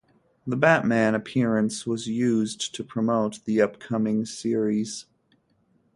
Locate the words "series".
4.25-5.05